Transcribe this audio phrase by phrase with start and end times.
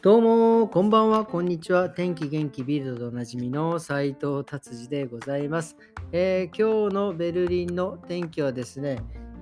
[0.00, 1.90] どうも、こんばんは、こんにちは。
[1.90, 5.76] 天気元気ビルドでおなじみの斉藤達治でございます、
[6.12, 9.00] えー、今日のベルリンの天気はですね、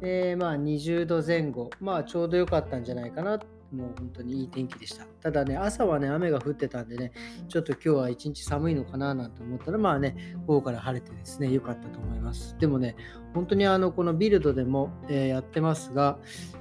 [0.00, 3.38] えー、まあ20度前後、まあちょうど良かったんじゃないかな
[3.72, 5.04] もう本当にいい天気でした。
[5.20, 7.12] ただね、朝はね、雨が降ってたんでね、
[7.48, 12.56] ちょっと今日は一日寒いのかななんて思ったら、まあね、午後から晴れてですね、良かったと思います。
[12.58, 12.96] でもね、
[13.34, 16.18] 本当にあの、このビルドでも、えー、やってますが、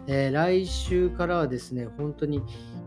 [0.07, 2.43] えー、来週からはですね、本当に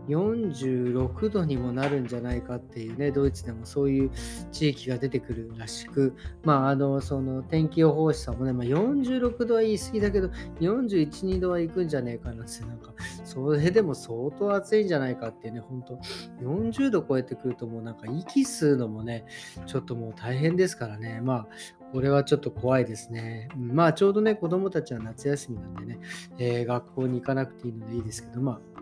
[0.07, 4.11] 46度にもなるんじゃないかっていうね、ドイツでもそういう
[4.51, 10.29] 地域が出てくるらしく、まあ、あの、その天気予報士さんもね、まあ、46度は言い過ぎだけど、
[10.59, 12.93] 41、2度は行くんじゃねえかなって、なんか、
[13.23, 15.99] それでも相当暑いんじゃないかっていうね、本当
[16.43, 19.25] 40度超えてくるともうなんか息吸うのもね、
[19.65, 21.47] ちょっともう大変ですからね、まあ、
[21.91, 23.49] これはちょっと怖いですね。
[23.57, 25.99] まあ、ちょうどね、子供たちは夏休みなんでね、
[26.37, 28.81] えー、学校に行かなくていいのでいいですけど、まあ、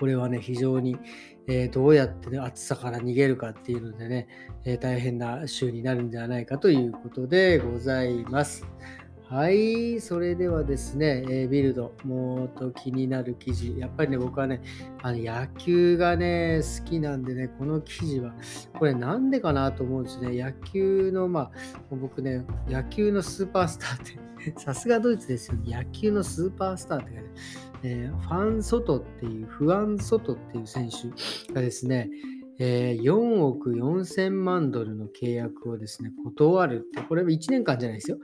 [0.00, 0.96] これはね、非常に、
[1.46, 4.28] えー、どうやって、ね、暑さから逃げるかっていうのでね、
[4.64, 8.66] えー、大変な週になるんではないかということでございます。
[9.28, 13.78] はい、それではですね、えー、ビルド、もっと気になる記事。
[13.78, 14.62] やっぱりね、僕はね、
[15.02, 18.34] あの野球がね、好きなんでね、この記事は、
[18.78, 20.42] これなんでかなと思うんですね。
[20.42, 21.50] 野球の、まあ、
[21.90, 25.76] 僕ね、野球のスーパースターってさすがドイツですよ、ね。
[25.76, 27.24] 野球のスーパースターってね、
[27.82, 32.10] えー、ファン・ソトっていう、フアン・ソトっていう選手がですね、
[32.58, 38.18] えー、4億4000万ドルの契約をですね、断るって、これは1年間じゃないですよ。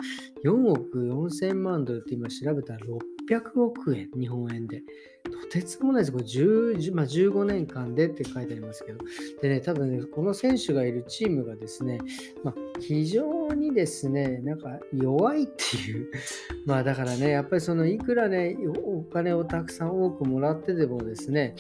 [0.45, 2.81] 4億4000万ドルって今調べたら
[3.29, 4.83] 600億円、日本円で。
[5.25, 6.13] とてつもないです。
[6.13, 8.99] これ10、まあ、15年間でって書いてありますけど。
[9.43, 11.99] でね、多分ね、この選手がいるチームがですね、
[12.45, 16.11] まあ、非常にですね、なんか弱いっていう。
[16.65, 21.55] まあだからね、やっぱりそのいくらね、お金をたくさん多くもらってでもですね、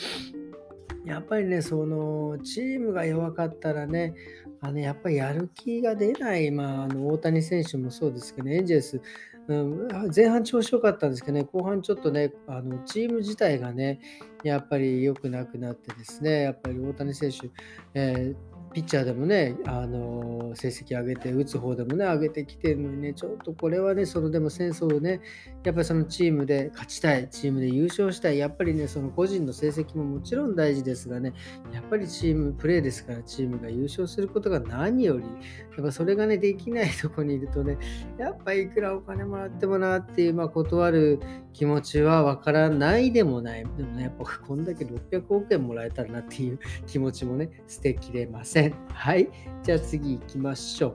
[1.04, 4.14] やっぱりね、そのチームが弱かったらね、
[4.60, 9.00] あのやっぱりやる気が出ない、まあ、あの大谷選手もそうですけど、エンジェルス、
[9.48, 14.00] うん、前半調子良かったんですけどね、後半ちょっとね、あのチーム自体がね、
[14.42, 17.50] やっぱり良くなくなってですね、やっぱり大谷選手、
[17.94, 25.22] えーピッチャーでもね、あの成績上げて、打つ方でもね、上げてきてるのにね、ちょっとこれはね、そのでも戦争をね、
[25.64, 31.32] やっぱりそのチームで勝ちたい、チームで優勝したい、やっぱりね、その個人の成績ももちろん大事ですがね、
[31.72, 35.30] やっぱりチームプレーですから、チームが優勝することが何より、や
[35.80, 37.78] っぱそれがね、できないとこにいるとね、
[38.18, 41.18] やっぱいくらお金もらってもなっていう、まあ、断る
[41.54, 43.64] 気持ちはわからないでもない。
[43.78, 48.65] でもね、やっぱこんだけ600億円もらえたらなっていう気持ちもね、捨てきれません。
[48.92, 49.28] はい。
[49.62, 50.94] じゃあ次行きましょう。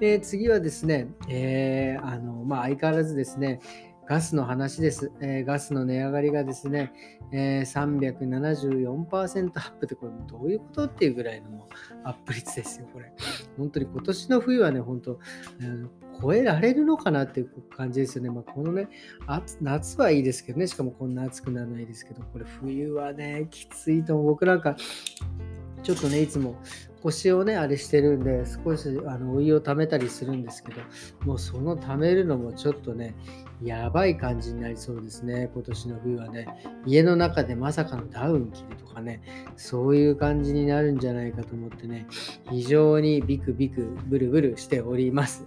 [0.00, 3.60] えー、次はですね、えー、あの、まあ、相変わらずですね、
[4.06, 5.10] ガスの話です。
[5.20, 6.92] えー、ガスの値上がりがですね、
[7.32, 11.68] えー、374%アップってこれどういうことっていうぐらいの
[12.04, 13.12] アップ率ですよ、これ。
[13.56, 15.18] 本当に今年の冬はね、本当、
[15.60, 15.88] えー、
[16.20, 18.30] 超えられるのかなっていう感じですよね。
[18.30, 18.88] まあ、このね、
[19.60, 24.26] 夏はいいですけどね、しかもこんな暑くならないですけど、これ冬はね、きついと思う。
[24.32, 24.76] 僕なんか、
[25.82, 26.56] ちょっとね、いつも
[27.02, 30.80] 腰をね、あれしてるんで、少しあのお湯を溜めたりするんですけど、
[31.24, 33.14] もうその溜めるのもちょっとね、
[33.62, 36.46] やばい感じになりそうですね、今年の冬はね。
[36.86, 39.20] 家の中でまさかのダウン着るとかね、
[39.56, 42.06] そういう感じになるんじゃないかと思ってね、
[42.50, 45.44] 非常にビクビク、ブルブルしております。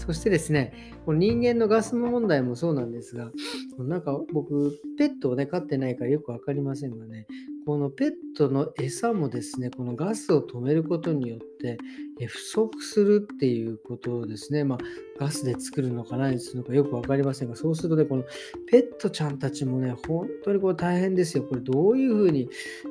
[0.00, 0.72] そしてですね、
[1.04, 3.30] この人間のガス問題もそうなんですが、
[3.78, 7.26] なんか僕、ペットをね、飼ってないからよくわかりませんがね、
[7.66, 11.78] このペットの餌もですね、このガスを止めることによって
[12.26, 14.78] 不足するっていうことをですね、まあ、
[15.18, 18.24] ガスで作るのか何するのかよく分かりませんが、そうするとね、この
[18.70, 21.44] ペットちゃんたちもね、本当にこれ大変ですよ。
[21.44, 22.48] これどういうふうに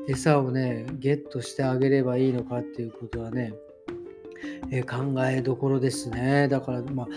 [0.07, 3.53] 餌をね、ゲットしてあげればいいのかっていうことはね、
[4.71, 6.47] え考えどころですね。
[6.47, 7.07] だから、まあ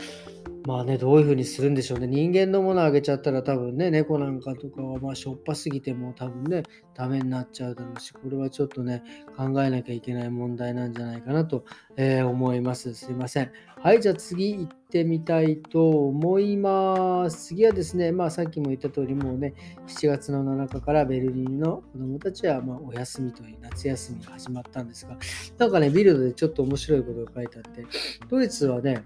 [0.65, 2.06] まあね、どういうふうにするんでしょうね。
[2.06, 6.63] 人間のものあげちゃったら多分ね、猫なんかとかはまあしょっぱすぎても多分ね、
[6.95, 9.03] ダメになっちゃうだろうし、これはちょっとね、
[9.36, 11.65] 考えなきゃいけない問題なんじゃないかなと、
[11.97, 12.95] えー、思います。
[12.95, 13.51] すいません。
[13.81, 17.48] はい、じゃあ次行ってみたいと思います。
[17.48, 19.54] 次はですね、まあさっきも言った通り、もうね、
[19.89, 25.19] 7月の7日からベルリンの子供たちはまお休みという夏休みが始まったんですが、
[25.59, 27.84] なんかね、ビルドでちょっと面白いことが書いてあって、
[28.28, 29.03] ドイツはね、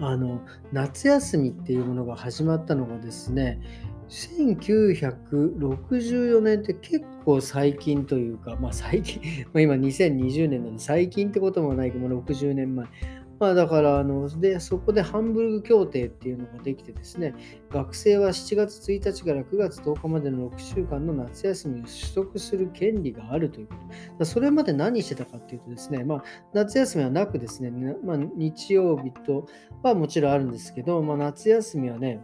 [0.00, 0.40] あの
[0.72, 3.60] 夏休みっていうものが始まったのがですね
[4.12, 9.22] 1964年って結構最近というか、まあ最近、
[9.54, 12.86] まあ、今2020年なので最近ってこともないけど、60年前。
[13.42, 17.34] まあ、だからあので、そこでハンブルグ協定っていうのができてですね、
[17.70, 23.74] 学生は7月1日から9月10日までの6週間の夏休みを取得する権利があるというこ
[24.20, 24.24] と。
[24.26, 27.72] それまで何してたかっていうとですね、まあ、夏休みはなくですね、
[28.04, 29.48] まあ、日曜日と
[29.82, 32.20] はもちろんあるんですけど、まあ、夏休みはね、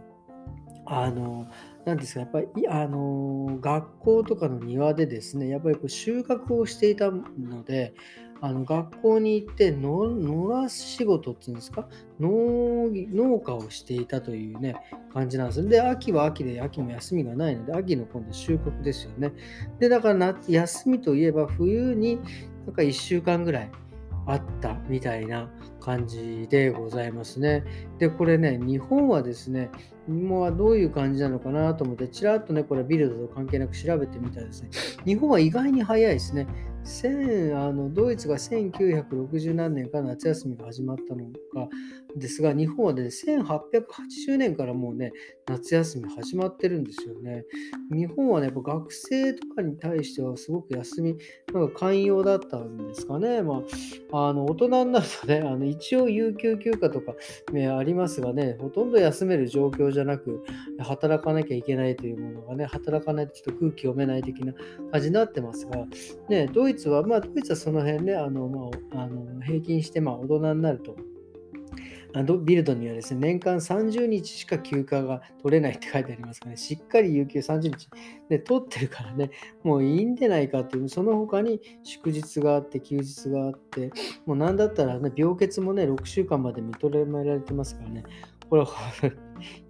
[0.85, 1.47] あの、
[1.85, 7.93] なんですか、やっぱり、あの、学校とかの庭でですね、やっぱりこう収穫をしていたので、
[8.41, 11.87] あの学校に行って野良仕事っていうんですか？
[12.19, 14.75] 農農家をしていたというね
[15.13, 19.33] 感じなんですで秋は秋で秋も休みがないので秋の今度収穫ですよね。
[19.79, 22.19] でだから休みといえば冬に
[22.65, 23.71] なんか1週間ぐらい
[24.25, 25.49] あったみたいな
[25.79, 27.63] 感じでございますね。
[27.97, 29.71] で、これね、日本はですね、
[30.09, 34.69] もうどういう感じなのかなと思って、ちらっとね、これビルドと関係なく調べてみたらですね、
[35.05, 36.47] 日本は意外に早いですね。
[36.81, 41.69] あのドイツが1960何年から夏休みが始まったのか
[42.15, 45.11] ですが、日本はね、1880年からもうね、
[45.47, 47.45] 夏休み始まってるんですよね。
[47.91, 51.17] 日本はね、やっぱ学生とかに対してはすごく休み、
[51.53, 53.43] なんか寛容だったんですかね。
[53.43, 53.61] ま
[54.11, 57.13] あ、あの大人になるとね、あの一応有給休暇とか、
[57.51, 60.43] ね、ありますがね、ほとんど休める状況じゃゃなく、
[60.79, 64.53] 働かなきゃいけないというものがね、働かないとちょっと空気読めない的な
[64.91, 65.85] 感じになってますが、
[66.29, 68.69] ね、ドイツは、まあ、ドイツはその辺ね、あのま
[68.99, 70.95] あ、あの平均してまあ大人になると、
[72.43, 77.87] ビルドにはですね、年間30日しか休暇が取れないって書いてありますからね、しっかり有給30日。
[78.29, 79.31] で取ってるからね、
[79.63, 83.91] もういいんでないかっていう、その他に祝日があって、休日があって、
[84.25, 88.03] もうなんだったらね、病欠もね、6週間まで認められてますからね、
[88.49, 88.67] これは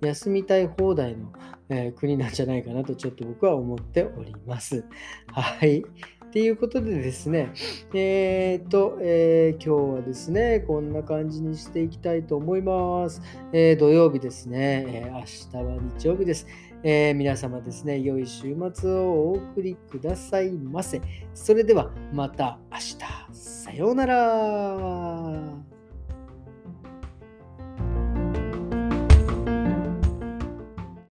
[0.02, 1.32] 休みたい放題の、
[1.70, 4.86] えー、国なんじゃないかなとちょっと僕は思っております。
[5.32, 5.84] はい。
[6.30, 7.52] っていうことでですね、
[7.92, 13.20] えー、っと、えー、今日はですね、こんな感じにしていきたいと思います。
[13.52, 16.46] えー、土曜日ですね、え明日は日曜日です。
[16.84, 21.02] え皆様ですね、良い週末をお送りくださいませ。
[21.34, 22.98] それではまた明日。
[23.34, 25.69] さようなら。